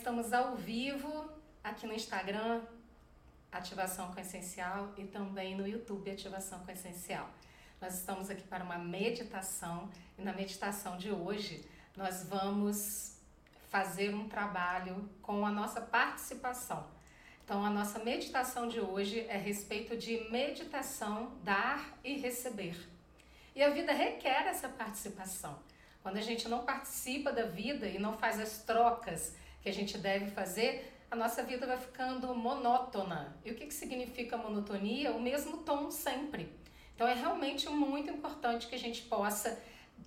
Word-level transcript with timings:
estamos 0.00 0.32
ao 0.32 0.56
vivo 0.56 1.30
aqui 1.62 1.86
no 1.86 1.92
Instagram, 1.92 2.62
Ativação 3.52 4.10
com 4.10 4.18
Essencial, 4.18 4.94
e 4.96 5.04
também 5.04 5.54
no 5.54 5.68
YouTube, 5.68 6.10
Ativação 6.10 6.60
com 6.60 6.72
Essencial. 6.72 7.28
Nós 7.78 7.98
estamos 7.98 8.30
aqui 8.30 8.42
para 8.44 8.64
uma 8.64 8.78
meditação 8.78 9.90
e 10.18 10.22
na 10.22 10.32
meditação 10.32 10.96
de 10.96 11.10
hoje 11.10 11.62
nós 11.94 12.24
vamos 12.24 13.18
fazer 13.68 14.14
um 14.14 14.26
trabalho 14.26 15.06
com 15.20 15.44
a 15.44 15.50
nossa 15.50 15.82
participação. 15.82 16.86
Então, 17.44 17.62
a 17.62 17.68
nossa 17.68 17.98
meditação 17.98 18.68
de 18.68 18.80
hoje 18.80 19.26
é 19.28 19.34
a 19.34 19.38
respeito 19.38 19.98
de 19.98 20.30
meditação, 20.30 21.36
dar 21.42 21.98
e 22.02 22.16
receber. 22.16 22.88
E 23.54 23.62
a 23.62 23.68
vida 23.68 23.92
requer 23.92 24.46
essa 24.46 24.66
participação. 24.66 25.58
Quando 26.02 26.16
a 26.16 26.22
gente 26.22 26.48
não 26.48 26.64
participa 26.64 27.30
da 27.30 27.44
vida 27.44 27.86
e 27.86 27.98
não 27.98 28.16
faz 28.16 28.40
as 28.40 28.62
trocas 28.62 29.38
que 29.62 29.68
a 29.68 29.72
gente 29.72 29.98
deve 29.98 30.30
fazer, 30.30 30.92
a 31.10 31.16
nossa 31.16 31.42
vida 31.42 31.66
vai 31.66 31.76
ficando 31.76 32.34
monótona. 32.34 33.36
E 33.44 33.50
o 33.50 33.54
que, 33.54 33.66
que 33.66 33.74
significa 33.74 34.36
monotonia? 34.36 35.12
O 35.12 35.20
mesmo 35.20 35.58
tom 35.58 35.90
sempre. 35.90 36.52
Então 36.94 37.06
é 37.06 37.14
realmente 37.14 37.68
muito 37.68 38.10
importante 38.10 38.66
que 38.66 38.74
a 38.74 38.78
gente 38.78 39.02
possa 39.02 39.60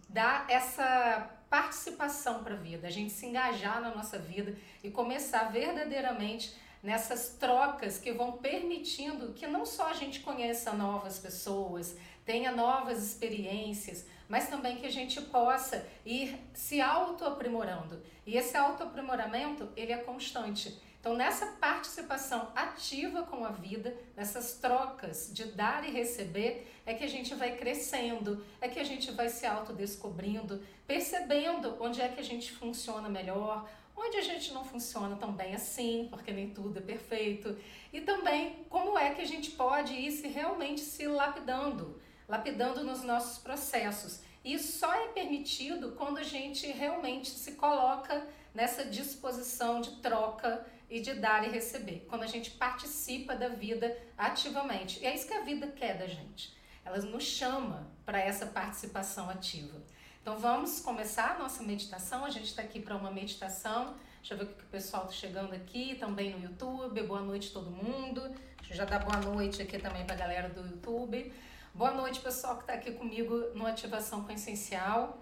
dar 0.09 0.45
essa 0.49 1.29
participação 1.49 2.43
para 2.43 2.53
a 2.55 2.57
vida, 2.57 2.87
a 2.87 2.91
gente 2.91 3.11
se 3.11 3.25
engajar 3.25 3.81
na 3.81 3.93
nossa 3.93 4.17
vida 4.17 4.55
e 4.83 4.89
começar 4.89 5.51
verdadeiramente 5.51 6.55
nessas 6.81 7.29
trocas 7.39 7.97
que 7.97 8.11
vão 8.11 8.33
permitindo 8.33 9.33
que 9.33 9.47
não 9.47 9.65
só 9.65 9.89
a 9.89 9.93
gente 9.93 10.19
conheça 10.19 10.73
novas 10.73 11.17
pessoas, 11.17 11.95
tenha 12.25 12.51
novas 12.51 13.03
experiências, 13.03 14.05
mas 14.27 14.47
também 14.47 14.77
que 14.77 14.85
a 14.85 14.91
gente 14.91 15.21
possa 15.21 15.85
ir 16.05 16.39
se 16.53 16.81
autoaprimorando. 16.81 18.01
E 18.25 18.37
esse 18.37 18.55
autoaprimoramento, 18.55 19.69
ele 19.75 19.91
é 19.91 19.97
constante. 19.97 20.79
Então, 20.99 21.15
nessa 21.15 21.47
participação 21.59 22.47
ativa 22.55 23.23
com 23.23 23.43
a 23.43 23.49
vida, 23.49 23.93
nessas 24.15 24.53
trocas 24.53 25.29
de 25.33 25.43
dar 25.45 25.85
e 25.85 25.91
receber, 25.91 26.65
é 26.85 26.93
que 26.93 27.03
a 27.03 27.09
gente 27.09 27.35
vai 27.35 27.57
crescendo, 27.57 28.41
é 28.61 28.69
que 28.69 28.79
a 28.79 28.85
gente 28.85 29.11
vai 29.11 29.27
se 29.27 29.45
autodescobrindo, 29.45 30.63
percebendo 30.87 31.75
onde 31.81 31.99
é 31.99 32.07
que 32.07 32.21
a 32.21 32.23
gente 32.23 32.53
funciona 32.53 33.09
melhor, 33.09 33.67
onde 33.97 34.15
a 34.15 34.21
gente 34.21 34.53
não 34.53 34.63
funciona 34.63 35.17
tão 35.17 35.33
bem 35.33 35.53
assim, 35.53 36.07
porque 36.09 36.31
nem 36.31 36.49
tudo 36.51 36.79
é 36.79 36.81
perfeito, 36.81 37.57
e 37.91 37.99
também 37.99 38.65
como 38.69 38.97
é 38.97 39.13
que 39.13 39.21
a 39.21 39.27
gente 39.27 39.51
pode 39.51 39.93
ir 39.93 40.09
se 40.09 40.29
realmente 40.29 40.79
se 40.79 41.05
lapidando, 41.05 41.99
lapidando 42.27 42.83
nos 42.83 43.03
nossos 43.03 43.37
processos. 43.37 44.21
Isso 44.43 44.77
só 44.79 44.93
é 44.93 45.07
permitido 45.09 45.93
quando 45.93 46.17
a 46.17 46.23
gente 46.23 46.67
realmente 46.67 47.29
se 47.29 47.53
coloca 47.53 48.27
nessa 48.53 48.85
disposição 48.85 49.81
de 49.81 49.91
troca 50.01 50.65
e 50.89 50.99
de 50.99 51.13
dar 51.13 51.47
e 51.47 51.49
receber, 51.49 52.05
quando 52.07 52.23
a 52.23 52.27
gente 52.27 52.51
participa 52.51 53.35
da 53.35 53.47
vida 53.47 53.97
ativamente. 54.17 54.99
E 54.99 55.05
é 55.05 55.15
isso 55.15 55.27
que 55.27 55.33
a 55.33 55.41
vida 55.41 55.67
quer 55.67 55.97
da 55.97 56.07
gente. 56.07 56.55
Ela 56.85 56.97
nos 56.97 57.23
chama 57.23 57.87
para 58.05 58.19
essa 58.19 58.45
participação 58.45 59.29
ativa. 59.29 59.81
Então 60.21 60.37
vamos 60.37 60.79
começar 60.79 61.31
a 61.31 61.39
nossa 61.39 61.63
meditação. 61.63 62.23
A 62.23 62.29
gente 62.29 62.45
está 62.45 62.61
aqui 62.61 62.79
para 62.79 62.95
uma 62.95 63.11
meditação. 63.11 63.95
Deixa 64.19 64.33
eu 64.33 64.37
ver 64.37 64.43
o 64.45 64.47
que 64.55 64.63
o 64.63 64.67
pessoal 64.67 65.03
está 65.03 65.15
chegando 65.15 65.53
aqui, 65.53 65.95
também 65.95 66.31
no 66.31 66.41
YouTube. 66.41 67.01
Boa 67.03 67.21
noite 67.21 67.51
todo 67.51 67.69
mundo. 67.69 68.21
Deixa 68.57 68.73
eu 68.73 68.77
já 68.77 68.85
dar 68.85 68.99
boa 68.99 69.17
noite 69.17 69.61
aqui 69.61 69.77
também 69.79 70.05
para 70.05 70.15
a 70.15 70.17
galera 70.17 70.49
do 70.49 70.61
YouTube. 70.61 71.33
Boa 71.75 71.89
noite, 71.89 72.19
pessoal 72.19 72.57
que 72.57 72.61
está 72.61 72.73
aqui 72.73 72.91
comigo 72.91 73.35
no 73.55 73.65
Ativação 73.65 74.23
com 74.23 74.31
Essencial. 74.31 75.17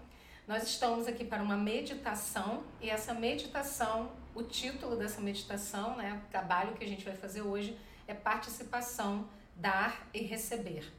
Nós 0.46 0.64
estamos 0.64 1.08
aqui 1.08 1.24
para 1.24 1.42
uma 1.42 1.56
meditação 1.56 2.62
e 2.78 2.90
essa 2.90 3.14
meditação, 3.14 4.12
o 4.34 4.42
título 4.42 4.94
dessa 4.94 5.18
meditação, 5.22 5.96
né, 5.96 6.22
o 6.22 6.30
trabalho 6.30 6.74
que 6.74 6.84
a 6.84 6.86
gente 6.86 7.06
vai 7.06 7.14
fazer 7.16 7.40
hoje 7.40 7.78
é 8.06 8.12
participação, 8.12 9.26
dar 9.56 10.06
e 10.12 10.18
receber. 10.18 10.92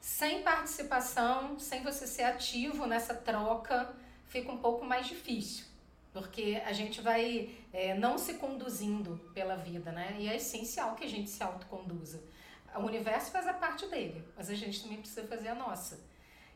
Sem 0.00 0.42
participação, 0.42 1.58
sem 1.58 1.82
você 1.82 2.06
ser 2.06 2.22
ativo 2.22 2.86
nessa 2.86 3.14
troca, 3.14 3.94
fica 4.28 4.50
um 4.50 4.56
pouco 4.56 4.82
mais 4.82 5.06
difícil, 5.06 5.66
porque 6.10 6.62
a 6.64 6.72
gente 6.72 7.02
vai 7.02 7.54
é, 7.70 7.92
não 7.92 8.16
se 8.16 8.32
conduzindo 8.34 9.20
pela 9.34 9.56
vida, 9.56 9.92
né? 9.92 10.16
E 10.18 10.26
é 10.26 10.36
essencial 10.36 10.94
que 10.94 11.04
a 11.04 11.08
gente 11.08 11.28
se 11.28 11.42
autoconduza. 11.42 12.24
O 12.76 12.80
universo 12.80 13.30
faz 13.30 13.46
a 13.46 13.52
parte 13.52 13.86
dele, 13.86 14.24
mas 14.36 14.48
a 14.48 14.54
gente 14.54 14.82
também 14.82 14.98
precisa 14.98 15.26
fazer 15.26 15.48
a 15.48 15.54
nossa. 15.54 16.00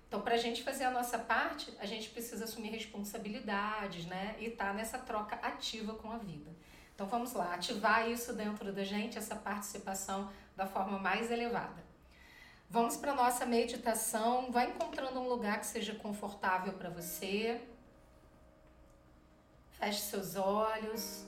Então, 0.06 0.20
para 0.20 0.34
a 0.34 0.38
gente 0.38 0.62
fazer 0.62 0.84
a 0.84 0.90
nossa 0.90 1.18
parte, 1.18 1.74
a 1.80 1.86
gente 1.86 2.08
precisa 2.10 2.44
assumir 2.44 2.70
responsabilidades, 2.70 4.06
né? 4.06 4.36
E 4.38 4.46
estar 4.46 4.66
tá 4.66 4.72
nessa 4.72 4.98
troca 4.98 5.34
ativa 5.36 5.94
com 5.94 6.10
a 6.10 6.18
vida. 6.18 6.54
Então, 6.94 7.06
vamos 7.08 7.32
lá, 7.32 7.54
ativar 7.54 8.08
isso 8.08 8.32
dentro 8.32 8.72
da 8.72 8.84
gente, 8.84 9.18
essa 9.18 9.34
participação 9.34 10.30
da 10.56 10.66
forma 10.66 10.98
mais 11.00 11.32
elevada. 11.32 11.82
Vamos 12.70 12.96
para 12.96 13.14
nossa 13.14 13.44
meditação. 13.44 14.50
Vai 14.50 14.70
encontrando 14.70 15.20
um 15.20 15.28
lugar 15.28 15.60
que 15.60 15.66
seja 15.66 15.94
confortável 15.94 16.72
para 16.74 16.90
você. 16.90 17.60
Feche 19.72 20.00
seus 20.00 20.36
olhos. 20.36 21.24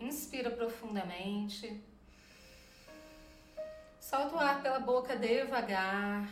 Inspira 0.00 0.50
profundamente. 0.50 1.82
Solta 4.04 4.36
o 4.36 4.38
ar 4.38 4.62
pela 4.62 4.80
boca 4.80 5.16
devagar. 5.16 6.28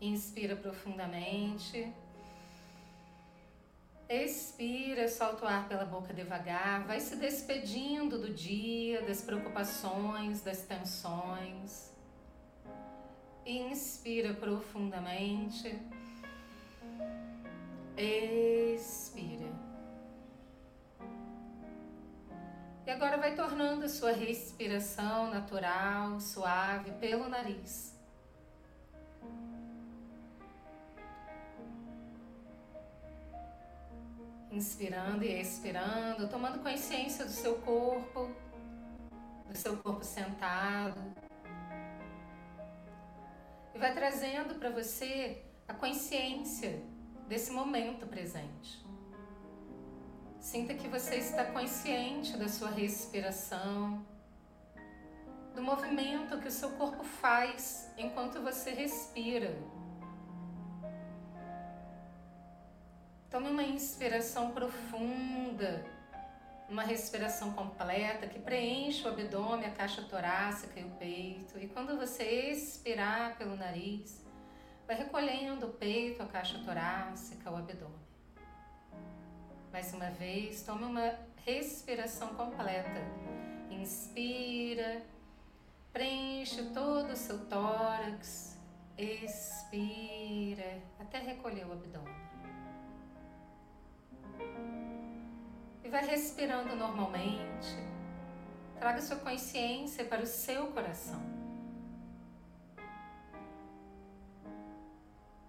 Inspira 0.00 0.54
profundamente. 0.54 1.92
Expira, 4.08 5.08
solta 5.08 5.44
o 5.44 5.48
ar 5.48 5.68
pela 5.68 5.84
boca 5.84 6.14
devagar, 6.14 6.86
vai 6.86 7.00
se 7.00 7.16
despedindo 7.16 8.16
do 8.16 8.32
dia, 8.32 9.02
das 9.02 9.20
preocupações, 9.22 10.40
das 10.40 10.62
tensões. 10.62 11.90
Inspira 13.44 14.32
profundamente. 14.34 15.80
Expira. 17.96 19.51
E 22.84 22.90
agora 22.90 23.16
vai 23.16 23.34
tornando 23.34 23.84
a 23.84 23.88
sua 23.88 24.12
respiração 24.12 25.30
natural, 25.30 26.20
suave 26.20 26.90
pelo 26.92 27.28
nariz. 27.28 27.92
inspirando 34.52 35.24
e 35.24 35.40
expirando, 35.40 36.28
tomando 36.28 36.62
consciência 36.62 37.24
do 37.24 37.30
seu 37.30 37.54
corpo, 37.62 38.30
do 39.48 39.56
seu 39.56 39.76
corpo 39.78 40.04
sentado. 40.04 41.00
E 43.74 43.78
vai 43.78 43.94
trazendo 43.94 44.56
para 44.56 44.70
você 44.70 45.42
a 45.66 45.72
consciência 45.72 46.82
desse 47.26 47.50
momento 47.50 48.06
presente. 48.06 48.84
Sinta 50.42 50.74
que 50.74 50.88
você 50.88 51.18
está 51.18 51.44
consciente 51.44 52.36
da 52.36 52.48
sua 52.48 52.68
respiração, 52.68 54.04
do 55.54 55.62
movimento 55.62 56.36
que 56.40 56.48
o 56.48 56.50
seu 56.50 56.70
corpo 56.70 57.04
faz 57.04 57.88
enquanto 57.96 58.42
você 58.42 58.72
respira. 58.72 59.56
Tome 63.30 63.50
uma 63.50 63.62
inspiração 63.62 64.50
profunda, 64.50 65.86
uma 66.68 66.82
respiração 66.82 67.52
completa 67.52 68.26
que 68.26 68.40
preenche 68.40 69.06
o 69.06 69.12
abdômen, 69.12 69.66
a 69.66 69.70
caixa 69.70 70.02
torácica 70.02 70.80
e 70.80 70.84
o 70.84 70.90
peito. 70.96 71.56
E 71.56 71.68
quando 71.68 71.96
você 71.96 72.24
expirar 72.50 73.38
pelo 73.38 73.54
nariz, 73.54 74.26
vai 74.88 74.96
recolhendo 74.96 75.66
o 75.66 75.72
peito, 75.72 76.20
a 76.20 76.26
caixa 76.26 76.58
torácica, 76.64 77.48
o 77.48 77.54
abdômen. 77.54 78.01
Mais 79.72 79.94
uma 79.94 80.10
vez, 80.10 80.62
tome 80.64 80.84
uma 80.84 81.14
respiração 81.46 82.34
completa. 82.34 83.00
Inspira, 83.70 85.00
preenche 85.90 86.62
todo 86.74 87.10
o 87.10 87.16
seu 87.16 87.46
tórax, 87.46 88.58
expira 88.98 90.78
até 91.00 91.20
recolher 91.20 91.66
o 91.66 91.72
abdômen. 91.72 92.14
E 95.82 95.88
vai 95.88 96.04
respirando 96.04 96.76
normalmente. 96.76 97.74
Traga 98.78 99.00
sua 99.00 99.16
consciência 99.16 100.04
para 100.04 100.22
o 100.22 100.26
seu 100.26 100.66
coração. 100.66 101.18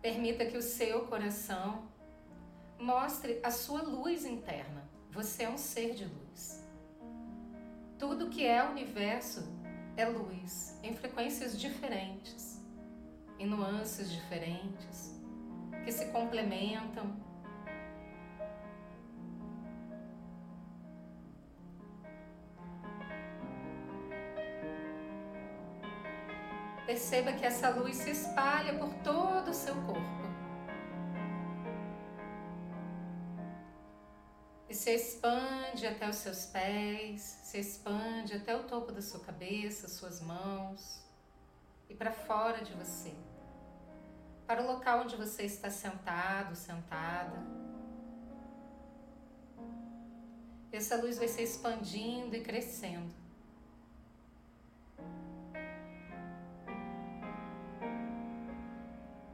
Permita 0.01 0.45
que 0.45 0.55
o 0.55 0.61
seu 0.61 1.07
coração 1.07 1.91
Mostre 2.83 3.39
a 3.41 3.49
sua 3.49 3.81
luz 3.81 4.25
interna. 4.25 4.83
Você 5.09 5.43
é 5.43 5.49
um 5.49 5.57
ser 5.57 5.95
de 5.95 6.03
luz. 6.03 6.61
Tudo 7.97 8.29
que 8.29 8.45
é 8.45 8.61
universo 8.61 9.41
é 9.95 10.05
luz, 10.05 10.77
em 10.83 10.93
frequências 10.93 11.57
diferentes, 11.57 12.61
em 13.39 13.45
nuances 13.47 14.11
diferentes, 14.11 15.17
que 15.85 15.93
se 15.93 16.07
complementam. 16.07 17.15
Perceba 26.85 27.31
que 27.31 27.45
essa 27.45 27.69
luz 27.69 27.95
se 27.95 28.09
espalha 28.09 28.77
por 28.77 28.93
todo 28.95 29.51
o 29.51 29.53
seu 29.53 29.73
corpo 29.83 30.22
Se 34.83 34.93
expande 34.93 35.87
até 35.87 36.09
os 36.09 36.17
seus 36.17 36.45
pés, 36.47 37.21
se 37.21 37.57
expande 37.57 38.33
até 38.33 38.53
o 38.53 38.63
topo 38.63 38.91
da 38.91 39.01
sua 39.01 39.21
cabeça, 39.21 39.87
suas 39.87 40.19
mãos 40.19 41.01
e 41.89 41.95
para 41.95 42.11
fora 42.11 42.61
de 42.65 42.73
você. 42.73 43.13
Para 44.45 44.61
o 44.61 44.67
local 44.67 45.03
onde 45.03 45.15
você 45.15 45.43
está 45.43 45.69
sentado, 45.69 46.53
sentada. 46.53 47.41
Essa 50.69 50.97
luz 50.97 51.17
vai 51.17 51.29
se 51.29 51.41
expandindo 51.41 52.35
e 52.35 52.41
crescendo. 52.41 53.15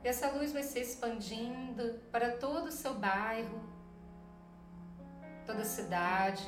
Essa 0.03 0.29
luz 0.29 0.53
vai 0.53 0.61
se 0.61 0.79
expandindo 0.79 1.99
para 2.11 2.37
todo 2.37 2.67
o 2.67 2.71
seu 2.71 2.93
bairro, 2.93 3.78
toda 5.49 5.63
a 5.63 5.65
cidade, 5.65 6.45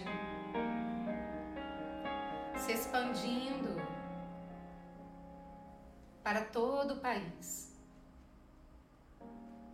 se 2.56 2.72
expandindo 2.72 3.82
para 6.24 6.46
todo 6.46 6.94
o 6.94 7.00
país, 7.00 7.76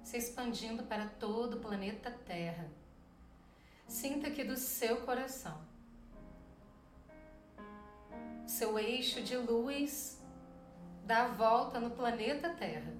se 0.01 0.15
expandindo 0.15 0.83
para 0.83 1.07
todo 1.07 1.57
o 1.57 1.59
planeta 1.59 2.09
Terra. 2.09 2.69
Sinta 3.85 4.31
que 4.31 4.45
do 4.45 4.55
seu 4.55 5.01
coração, 5.01 5.59
seu 8.45 8.79
eixo 8.79 9.21
de 9.21 9.35
luz 9.35 10.23
dá 11.03 11.25
a 11.25 11.27
volta 11.27 11.81
no 11.81 11.91
planeta 11.91 12.51
Terra 12.51 12.93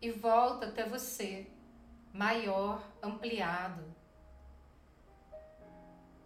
e 0.00 0.12
volta 0.12 0.66
até 0.66 0.88
você, 0.88 1.50
maior, 2.12 2.80
ampliado. 3.02 4.01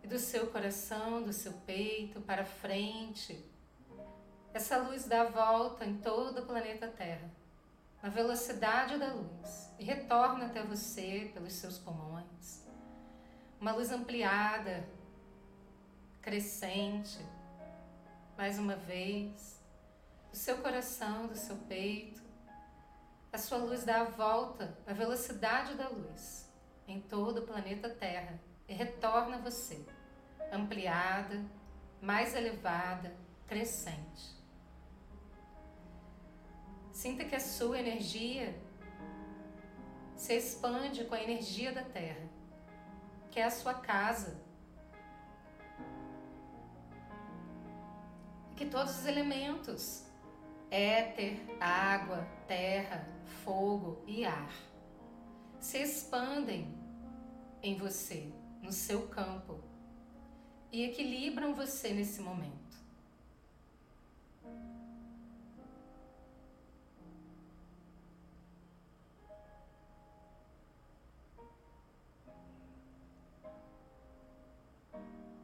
E 0.06 0.08
do 0.08 0.20
seu 0.20 0.46
coração, 0.46 1.20
do 1.20 1.32
seu 1.32 1.52
peito 1.66 2.20
para 2.20 2.44
frente, 2.44 3.44
essa 4.54 4.78
luz 4.78 5.04
dá 5.04 5.22
a 5.22 5.28
volta 5.28 5.84
em 5.84 5.96
todo 5.96 6.42
o 6.42 6.46
planeta 6.46 6.86
Terra, 6.86 7.28
na 8.00 8.08
velocidade 8.08 8.98
da 8.98 9.12
luz, 9.12 9.68
e 9.80 9.84
retorna 9.84 10.46
até 10.46 10.62
você 10.62 11.32
pelos 11.34 11.54
seus 11.54 11.76
pulmões. 11.76 12.64
Uma 13.60 13.72
luz 13.72 13.90
ampliada, 13.90 14.88
crescente, 16.22 17.18
mais 18.38 18.60
uma 18.60 18.76
vez, 18.76 19.60
do 20.30 20.36
seu 20.36 20.58
coração, 20.58 21.26
do 21.26 21.34
seu 21.34 21.56
peito, 21.56 22.22
a 23.32 23.38
sua 23.38 23.58
luz 23.58 23.82
dá 23.82 24.02
a 24.02 24.04
volta 24.04 24.78
na 24.86 24.92
velocidade 24.92 25.74
da 25.74 25.88
luz 25.88 26.48
em 26.86 27.00
todo 27.00 27.38
o 27.38 27.42
planeta 27.44 27.90
Terra 27.90 28.38
e 28.68 28.72
retorna 28.72 29.36
a 29.36 29.40
você, 29.40 29.84
ampliada, 30.52 31.44
mais 32.00 32.34
elevada, 32.34 33.14
crescente. 33.46 34.36
Sinta 36.92 37.24
que 37.24 37.34
a 37.34 37.40
sua 37.40 37.78
energia 37.78 38.58
se 40.14 40.34
expande 40.34 41.04
com 41.04 41.14
a 41.14 41.22
energia 41.22 41.72
da 41.72 41.82
Terra, 41.82 42.26
que 43.30 43.38
é 43.38 43.44
a 43.44 43.50
sua 43.50 43.74
casa. 43.74 44.40
E 48.50 48.54
que 48.54 48.66
todos 48.66 48.98
os 49.00 49.06
elementos 49.06 50.06
éter, 50.70 51.38
água, 51.60 52.26
terra, 52.46 53.06
fogo 53.44 54.02
e 54.06 54.24
ar 54.24 54.50
se 55.60 55.78
expandem 55.78 56.72
em 57.62 57.76
você, 57.76 58.32
no 58.62 58.72
seu 58.72 59.08
campo, 59.08 59.60
e 60.72 60.84
equilibram 60.84 61.54
você 61.54 61.90
nesse 61.92 62.20
momento. 62.20 62.54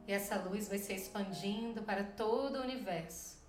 E 0.05 0.11
essa 0.11 0.35
luz 0.37 0.67
vai 0.67 0.77
se 0.77 0.93
expandindo 0.93 1.81
para 1.83 2.03
todo 2.03 2.59
o 2.59 2.61
universo 2.61 3.43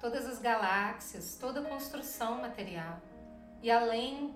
todas 0.00 0.26
as 0.26 0.38
galáxias, 0.38 1.36
toda 1.36 1.60
a 1.60 1.64
construção 1.64 2.40
material 2.40 3.00
e 3.62 3.70
além 3.70 4.34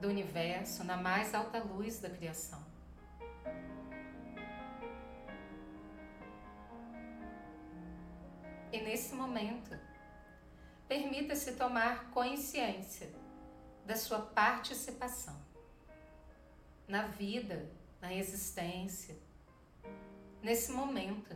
do 0.00 0.08
universo, 0.08 0.84
na 0.84 0.96
mais 0.96 1.34
alta 1.34 1.58
luz 1.58 2.00
da 2.00 2.10
criação. 2.10 2.65
E 8.76 8.82
nesse 8.82 9.14
momento, 9.14 9.74
permita-se 10.86 11.52
tomar 11.54 12.10
consciência 12.10 13.10
da 13.86 13.96
sua 13.96 14.20
participação 14.20 15.34
na 16.86 17.06
vida, 17.06 17.70
na 18.02 18.12
existência, 18.12 19.16
nesse 20.42 20.72
momento. 20.72 21.34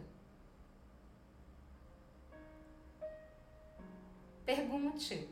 Pergunte 4.44 5.26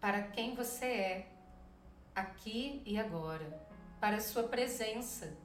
para 0.00 0.22
quem 0.22 0.54
você 0.54 0.86
é, 0.86 1.32
aqui 2.14 2.82
e 2.86 2.98
agora, 2.98 3.60
para 4.00 4.16
a 4.16 4.20
sua 4.22 4.44
presença, 4.44 5.36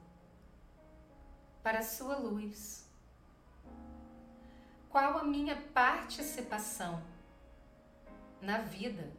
para 1.62 1.80
a 1.80 1.82
sua 1.82 2.16
luz. 2.16 2.85
Qual 4.96 5.18
a 5.18 5.24
minha 5.24 5.54
participação 5.74 7.02
na 8.40 8.62
vida? 8.62 9.12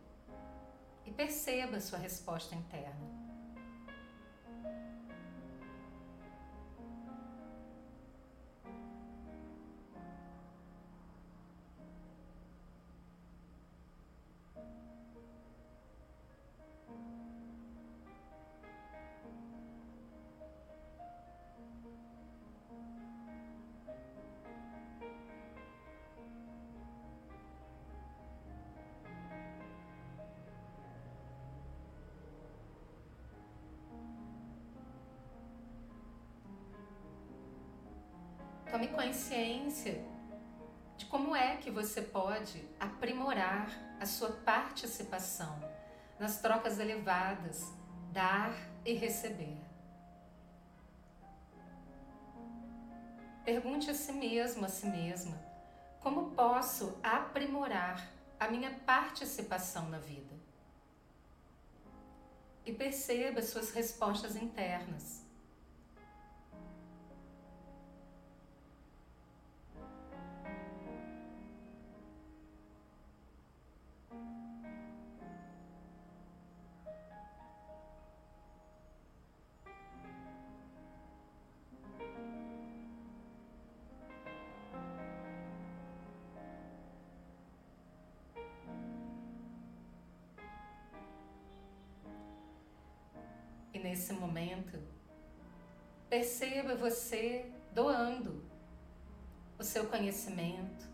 E 1.05 1.11
perceba 1.11 1.77
a 1.77 1.79
sua 1.79 1.99
resposta 1.99 2.55
interna. 2.55 3.16
Tome 38.77 38.89
consciência 38.89 40.05
de 40.97 41.07
como 41.07 41.35
é 41.35 41.57
que 41.57 41.71
você 41.71 41.99
pode 41.99 42.63
aprimorar 42.79 43.71
a 43.99 44.05
sua 44.05 44.29
participação 44.29 45.59
nas 46.19 46.39
trocas 46.41 46.77
elevadas, 46.77 47.73
dar 48.11 48.53
e 48.85 48.93
receber. 48.93 49.57
Pergunte 53.43 53.89
a 53.89 53.95
si 53.95 54.11
mesmo, 54.11 54.63
a 54.63 54.69
si 54.69 54.85
mesma, 54.85 55.35
como 55.99 56.35
posso 56.35 56.99
aprimorar 57.01 58.07
a 58.39 58.47
minha 58.47 58.69
participação 58.85 59.89
na 59.89 59.97
vida? 59.97 60.35
E 62.63 62.71
perceba 62.71 63.41
suas 63.41 63.71
respostas 63.71 64.35
internas. 64.35 65.26
Nesse 94.07 94.13
momento, 94.13 94.79
perceba 96.09 96.75
você 96.75 97.51
doando 97.73 98.45
o 99.59 99.63
seu 99.63 99.87
conhecimento, 99.87 100.87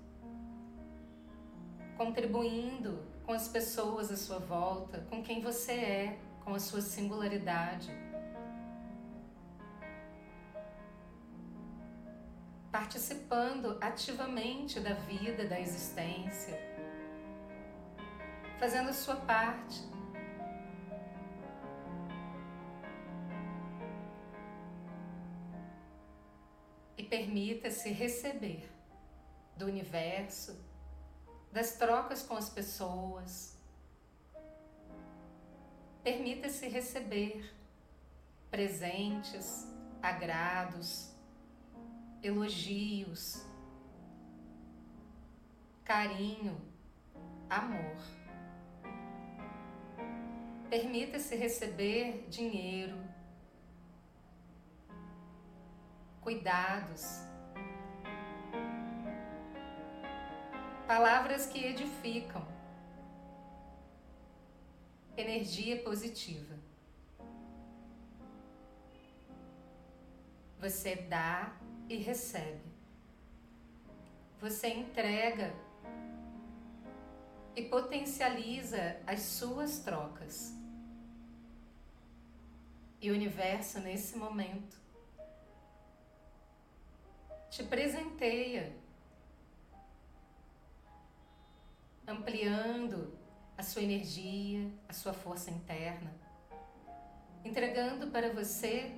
contribuindo 1.95 3.03
com 3.23 3.31
as 3.33 3.47
pessoas 3.47 4.11
à 4.11 4.17
sua 4.17 4.39
volta, 4.39 5.05
com 5.11 5.21
quem 5.21 5.41
você 5.41 5.73
é, 5.73 6.19
com 6.43 6.55
a 6.55 6.59
sua 6.59 6.81
singularidade. 6.81 7.91
Participando 12.71 13.77
ativamente 13.79 14.79
da 14.79 14.93
vida, 14.93 15.45
da 15.45 15.59
existência, 15.59 16.59
fazendo 18.57 18.89
a 18.89 18.93
sua 18.93 19.17
parte. 19.17 19.93
Permita-se 27.33 27.89
receber 27.89 28.69
do 29.57 29.65
universo, 29.65 30.55
das 31.51 31.75
trocas 31.77 32.21
com 32.21 32.35
as 32.35 32.47
pessoas. 32.47 33.57
Permita-se 36.03 36.67
receber 36.67 37.51
presentes, 38.51 39.67
agrados, 39.99 41.11
elogios, 42.21 43.43
carinho, 45.83 46.61
amor. 47.49 47.97
Permita-se 50.69 51.35
receber 51.35 52.27
dinheiro, 52.29 53.02
cuidados, 56.23 57.21
palavras 60.87 61.45
que 61.45 61.59
edificam, 61.65 62.47
energia 65.17 65.83
positiva. 65.83 66.55
Você 70.59 70.95
dá 70.95 71.53
e 71.89 71.97
recebe. 71.97 72.71
Você 74.39 74.69
entrega 74.69 75.53
e 77.53 77.63
potencializa 77.63 78.97
as 79.05 79.21
suas 79.21 79.79
trocas. 79.79 80.53
E 83.01 83.11
o 83.11 83.13
universo, 83.13 83.79
nesse 83.79 84.17
momento, 84.17 84.82
te 87.53 87.63
presenteia. 87.63 88.75
Ampliando 92.07 93.15
a 93.55 93.61
sua 93.61 93.83
energia, 93.83 94.71
a 94.89 94.93
sua 94.93 95.13
força 95.13 95.51
interna, 95.51 96.11
entregando 97.45 98.07
para 98.07 98.33
você 98.33 98.91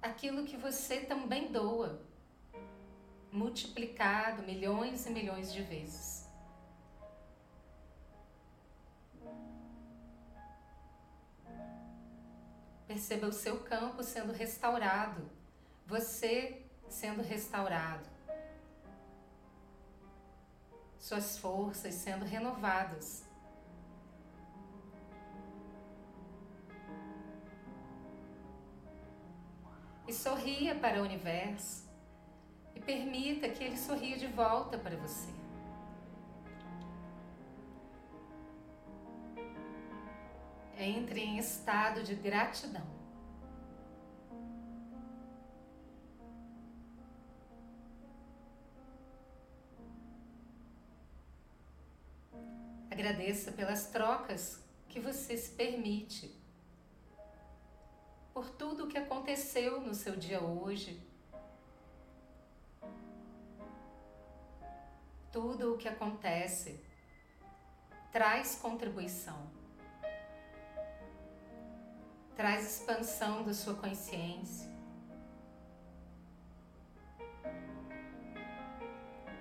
aquilo 0.00 0.44
que 0.44 0.56
você 0.56 1.00
também 1.00 1.50
doa, 1.50 2.00
multiplicado 3.32 4.44
milhões 4.44 5.04
e 5.04 5.10
milhões 5.10 5.52
de 5.52 5.62
vezes. 5.62 6.24
Perceba 12.86 13.26
o 13.26 13.32
seu 13.32 13.64
campo 13.64 14.04
sendo 14.04 14.32
restaurado, 14.32 15.28
você 15.84 16.67
sendo 16.88 17.22
restaurado 17.22 18.18
suas 21.08 21.38
forças 21.38 21.94
sendo 21.94 22.24
renovadas. 22.24 23.24
E 30.06 30.12
sorria 30.12 30.74
para 30.74 31.00
o 31.00 31.04
universo 31.04 31.88
e 32.74 32.80
permita 32.80 33.48
que 33.48 33.64
ele 33.64 33.76
sorria 33.76 34.16
de 34.16 34.26
volta 34.26 34.76
para 34.76 34.96
você. 34.96 35.28
Entre 40.78 41.20
em 41.20 41.38
estado 41.38 42.02
de 42.02 42.14
gratidão. 42.14 42.97
Agradeça 53.08 53.50
pelas 53.52 53.86
trocas 53.86 54.62
que 54.86 55.00
você 55.00 55.34
se 55.34 55.52
permite, 55.52 56.38
por 58.34 58.50
tudo 58.50 58.84
o 58.84 58.86
que 58.86 58.98
aconteceu 58.98 59.80
no 59.80 59.94
seu 59.94 60.14
dia 60.14 60.42
hoje, 60.42 61.02
tudo 65.32 65.72
o 65.72 65.78
que 65.78 65.88
acontece 65.88 66.84
traz 68.12 68.56
contribuição, 68.56 69.50
traz 72.36 72.74
expansão 72.74 73.42
da 73.42 73.54
sua 73.54 73.72
consciência. 73.72 74.68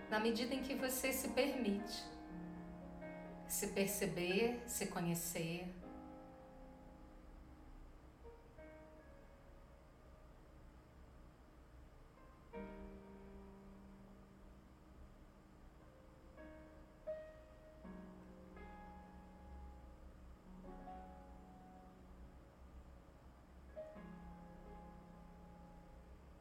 Na 0.10 0.22
medida 0.22 0.56
em 0.56 0.64
que 0.64 0.74
você 0.74 1.12
se 1.12 1.28
permite 1.32 2.17
se 3.48 3.68
perceber, 3.68 4.62
se 4.68 4.88
conhecer. 4.88 5.68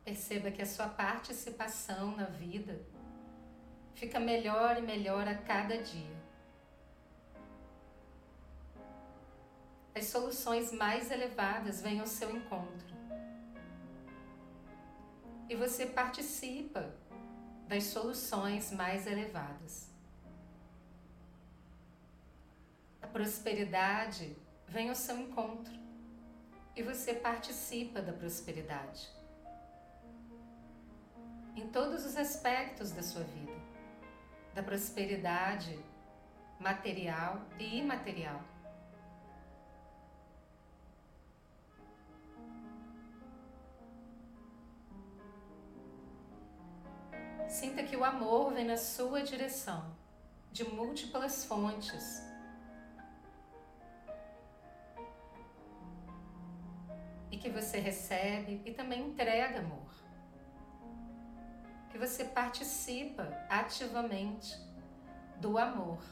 Perceba 0.05 0.51
que 0.53 0.63
a 0.63 0.67
sua 0.67 0.89
participação 0.89 2.17
na 2.17 2.27
vida 2.27 2.81
fica 3.95 4.21
melhor 4.21 4.79
e 4.79 4.81
melhor 4.81 5.27
a 5.27 5.35
cada 5.35 5.83
dia. 5.83 6.16
As 9.97 10.05
soluções 10.09 10.73
mais 10.73 11.11
elevadas 11.11 11.81
vêm 11.81 12.01
ao 12.01 12.07
seu 12.07 12.31
encontro. 12.37 12.95
E 15.49 15.57
você 15.57 15.87
participa 15.87 16.95
das 17.67 17.85
soluções 17.85 18.71
mais 18.73 19.07
elevadas. 19.07 19.91
A 23.01 23.07
prosperidade 23.07 24.37
vem 24.69 24.91
ao 24.91 24.95
seu 24.95 25.19
encontro 25.19 25.73
e 26.75 26.83
você 26.83 27.15
participa 27.15 28.03
da 28.03 28.13
prosperidade. 28.13 29.09
Em 31.55 31.69
todos 31.69 32.05
os 32.05 32.19
aspectos 32.19 32.91
da 32.91 33.03
sua 33.03 33.25
vida, 33.25 33.59
da 34.55 34.63
prosperidade 34.63 35.83
material 36.61 37.41
e 37.59 37.79
imaterial 37.79 38.56
Sinta 47.59 47.83
que 47.83 47.97
o 47.97 48.05
amor 48.05 48.53
vem 48.53 48.67
na 48.67 48.77
sua 48.77 49.23
direção, 49.23 49.97
de 50.53 50.63
múltiplas 50.63 51.47
fontes. 51.47 52.23
E 57.31 57.39
que 57.39 57.49
você 57.49 57.79
recebe 57.79 58.61
e 58.67 58.75
também 58.75 59.09
entrega 59.09 59.61
amor. 59.61 59.91
Que 61.89 61.97
você 61.97 62.25
participa 62.27 63.23
ativamente 63.49 64.55
do 65.41 65.57
amor. 65.57 66.03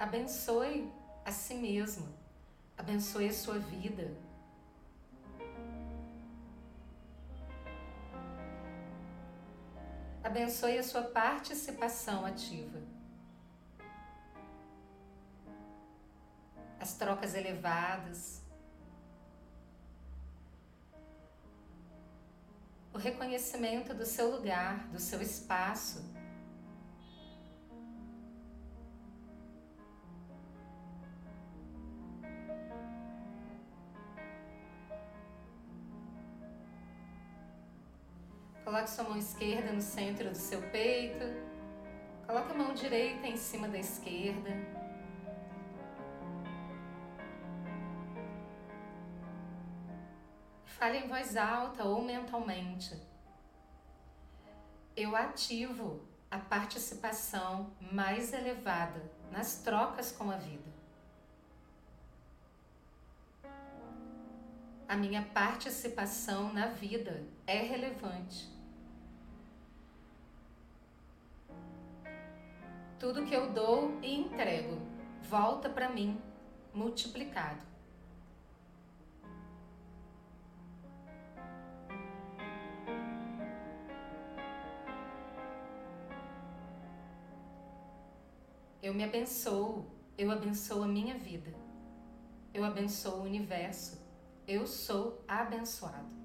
Abençoe 0.00 0.90
a 1.26 1.30
si 1.30 1.52
mesmo, 1.52 2.08
abençoe 2.76 3.28
a 3.28 3.32
sua 3.34 3.58
vida. 3.58 4.16
Abençoe 10.24 10.78
a 10.78 10.82
sua 10.82 11.02
participação 11.02 12.24
ativa. 12.24 12.80
As 16.80 16.94
trocas 16.94 17.34
elevadas. 17.34 18.40
O 22.94 22.96
reconhecimento 22.96 23.92
do 23.92 24.06
seu 24.06 24.30
lugar, 24.30 24.88
do 24.88 24.98
seu 24.98 25.20
espaço 25.20 26.02
sua 39.00 39.08
mão 39.08 39.16
esquerda 39.16 39.72
no 39.72 39.80
centro 39.80 40.28
do 40.28 40.36
seu 40.36 40.60
peito. 40.70 41.24
Coloque 42.26 42.52
a 42.52 42.54
mão 42.54 42.74
direita 42.74 43.26
em 43.26 43.36
cima 43.36 43.66
da 43.66 43.78
esquerda. 43.78 44.50
Fale 50.66 50.98
em 50.98 51.08
voz 51.08 51.34
alta 51.34 51.82
ou 51.84 52.04
mentalmente. 52.04 52.94
Eu 54.94 55.16
ativo 55.16 56.06
a 56.30 56.38
participação 56.38 57.72
mais 57.80 58.34
elevada 58.34 59.10
nas 59.32 59.62
trocas 59.62 60.12
com 60.12 60.30
a 60.30 60.36
vida. 60.36 60.70
A 64.86 64.94
minha 64.94 65.22
participação 65.22 66.52
na 66.52 66.66
vida 66.66 67.24
é 67.46 67.62
relevante. 67.62 68.59
Tudo 73.00 73.24
que 73.24 73.34
eu 73.34 73.50
dou 73.50 73.98
e 74.02 74.14
entrego 74.14 74.78
volta 75.22 75.70
para 75.70 75.88
mim 75.88 76.20
multiplicado. 76.74 77.64
Eu 88.82 88.92
me 88.92 89.02
abençoo, 89.02 89.86
eu 90.18 90.30
abençoo 90.30 90.82
a 90.82 90.86
minha 90.86 91.16
vida, 91.16 91.54
eu 92.52 92.62
abençoo 92.62 93.20
o 93.20 93.24
universo, 93.24 93.98
eu 94.46 94.66
sou 94.66 95.24
abençoado. 95.26 96.19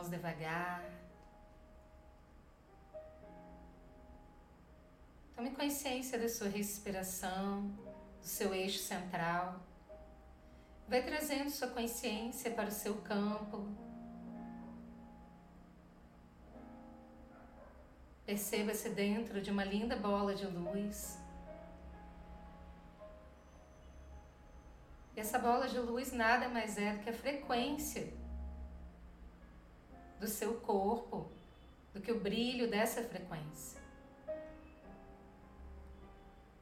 Mãos 0.00 0.08
devagar. 0.08 0.82
Tome 5.36 5.50
consciência 5.50 6.18
da 6.18 6.28
sua 6.28 6.48
respiração, 6.48 7.66
do 8.20 8.26
seu 8.26 8.54
eixo 8.54 8.78
central. 8.78 9.60
Vai 10.88 11.02
trazendo 11.02 11.50
sua 11.50 11.68
consciência 11.68 12.50
para 12.50 12.68
o 12.68 12.72
seu 12.72 12.94
campo. 13.02 13.68
Perceba-se 18.24 18.88
dentro 18.90 19.42
de 19.42 19.50
uma 19.50 19.64
linda 19.64 19.96
bola 19.96 20.34
de 20.34 20.46
luz. 20.46 21.18
E 25.14 25.20
essa 25.20 25.38
bola 25.38 25.68
de 25.68 25.78
luz 25.78 26.12
nada 26.12 26.48
mais 26.48 26.78
é 26.78 26.94
do 26.94 27.00
que 27.00 27.10
a 27.10 27.12
frequência 27.12 28.19
do 30.20 30.28
seu 30.28 30.60
corpo, 30.60 31.32
do 31.94 32.00
que 32.00 32.12
o 32.12 32.20
brilho 32.20 32.70
dessa 32.70 33.02
frequência, 33.02 33.80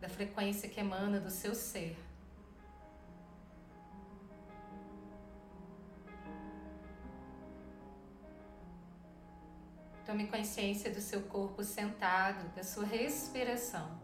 da 0.01 0.09
frequência 0.09 0.69
que 0.69 0.79
emana 0.79 1.19
do 1.19 1.29
seu 1.29 1.55
ser. 1.57 1.99
Tome 10.07 10.29
consciência 10.29 10.91
do 10.91 11.03
seu 11.03 11.23
corpo 11.25 11.63
sentado, 11.63 12.49
da 12.55 12.63
sua 12.63 12.85
respiração. 12.87 14.01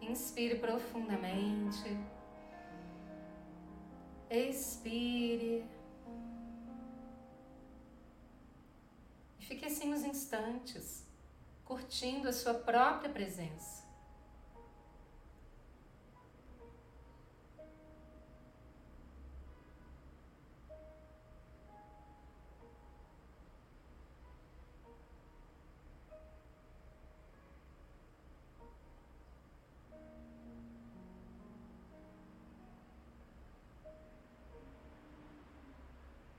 Inspire 0.00 0.56
profundamente. 0.56 1.96
Expire. 4.30 5.75
Fique 9.46 9.64
assim 9.64 9.94
uns 9.94 10.02
instantes, 10.02 11.06
curtindo 11.64 12.28
a 12.28 12.32
sua 12.32 12.52
própria 12.52 13.08
presença. 13.08 13.86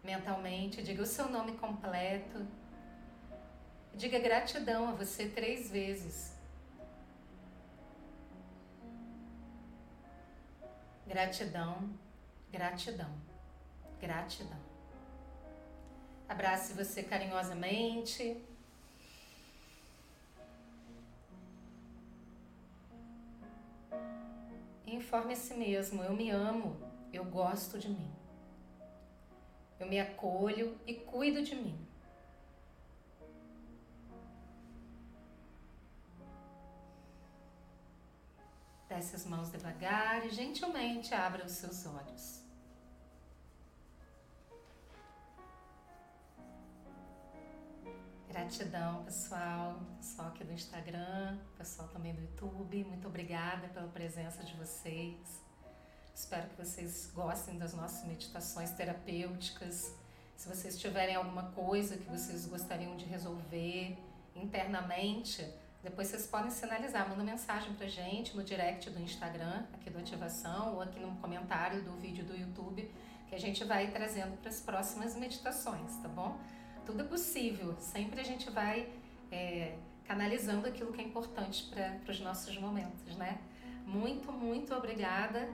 Mentalmente, 0.04 0.84
diga 0.84 1.04
o 1.04 1.06
seu 1.06 1.30
nome 1.30 1.54
completo 1.54 2.46
Diga 3.98 4.20
gratidão 4.20 4.90
a 4.90 4.92
você 4.92 5.28
três 5.28 5.72
vezes. 5.72 6.32
Gratidão, 11.08 11.90
gratidão, 12.52 13.12
gratidão. 14.00 14.60
Abrace 16.30 16.74
você 16.74 17.02
carinhosamente. 17.02 18.40
informe 24.86 25.34
a 25.34 25.36
si 25.36 25.54
mesmo: 25.54 26.04
eu 26.04 26.14
me 26.14 26.30
amo, 26.30 26.78
eu 27.12 27.26
gosto 27.26 27.80
de 27.80 27.90
mim. 27.90 28.12
Eu 29.80 29.88
me 29.88 30.00
acolho 30.00 30.78
e 30.86 30.94
cuido 30.94 31.42
de 31.42 31.56
mim. 31.56 31.87
Desce 39.08 39.16
as 39.16 39.26
mãos 39.26 39.50
devagar 39.50 40.26
e 40.26 40.30
gentilmente 40.32 41.14
abra 41.14 41.46
os 41.46 41.54
seus 41.54 41.86
olhos. 41.86 42.42
Gratidão, 48.28 49.06
pessoal, 49.06 49.80
pessoal 49.96 50.28
aqui 50.28 50.44
do 50.44 50.52
Instagram, 50.52 51.38
pessoal 51.58 51.88
também 51.88 52.14
do 52.16 52.22
YouTube. 52.22 52.84
Muito 52.84 53.08
obrigada 53.08 53.70
pela 53.70 53.88
presença 53.88 54.44
de 54.44 54.54
vocês. 54.56 55.42
Espero 56.14 56.50
que 56.50 56.58
vocês 56.58 57.10
gostem 57.16 57.58
das 57.58 57.74
nossas 57.74 58.06
meditações 58.06 58.72
terapêuticas. 58.72 59.90
Se 60.36 60.50
vocês 60.50 60.78
tiverem 60.78 61.16
alguma 61.16 61.52
coisa 61.52 61.96
que 61.96 62.10
vocês 62.10 62.46
gostariam 62.46 62.98
de 62.98 63.06
resolver 63.06 63.98
internamente, 64.36 65.50
depois 65.84 66.08
vocês 66.08 66.28
podem 66.28 66.50
sinalizar, 66.50 67.08
manda 67.08 67.24
mensagem 67.24 67.74
pra 67.74 67.88
gente 67.88 68.36
no 68.36 68.44
direct 68.44 68.90
do 68.90 69.00
Instagram, 69.00 69.64
aqui 69.74 69.90
do 69.90 70.00
Ativação, 70.00 70.76
ou 70.76 70.82
aqui 70.82 71.00
no 71.00 71.16
comentário 71.18 71.82
do 71.84 71.92
vídeo 71.94 72.26
do 72.26 72.36
YouTube, 72.36 72.92
que 73.28 73.36
a 73.36 73.40
gente 73.40 73.64
vai 73.64 73.92
trazendo 73.92 74.38
para 74.38 74.50
as 74.50 74.60
próximas 74.60 75.16
meditações, 75.16 75.96
tá 75.98 76.08
bom? 76.08 76.40
Tudo 76.86 77.02
é 77.02 77.06
possível, 77.06 77.76
sempre 77.80 78.20
a 78.22 78.24
gente 78.24 78.50
vai 78.50 78.90
é, 79.32 79.78
canalizando 80.06 80.68
aquilo 80.68 80.92
que 80.92 81.02
é 81.02 81.04
importante 81.04 81.70
para 81.70 82.12
os 82.12 82.20
nossos 82.20 82.58
momentos, 82.58 83.16
né? 83.16 83.40
Muito, 83.86 84.32
muito 84.32 84.74
obrigada 84.74 85.48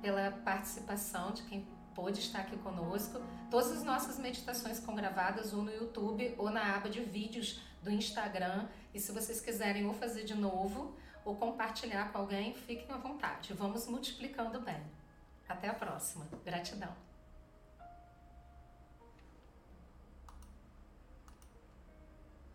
pela 0.00 0.30
participação 0.30 1.32
de 1.32 1.42
quem 1.42 1.66
pôde 1.96 2.20
estar 2.20 2.40
aqui 2.40 2.56
conosco. 2.58 3.18
Todas 3.50 3.72
as 3.72 3.82
nossas 3.82 4.18
meditações 4.18 4.78
estão 4.78 4.94
gravadas 4.94 5.54
ou 5.54 5.62
no 5.62 5.72
YouTube 5.72 6.34
ou 6.36 6.50
na 6.50 6.76
aba 6.76 6.90
de 6.90 7.00
vídeos 7.00 7.58
do 7.82 7.90
Instagram. 7.90 8.68
E 8.94 9.00
se 9.00 9.10
vocês 9.10 9.40
quiserem 9.40 9.86
ou 9.86 9.94
fazer 9.94 10.24
de 10.24 10.34
novo 10.34 10.94
ou 11.24 11.34
compartilhar 11.34 12.12
com 12.12 12.18
alguém, 12.18 12.54
fiquem 12.54 12.86
à 12.90 12.98
vontade. 12.98 13.54
Vamos 13.54 13.88
multiplicando 13.88 14.60
bem. 14.60 14.80
Até 15.48 15.68
a 15.68 15.74
próxima. 15.74 16.28
Gratidão. 16.44 17.15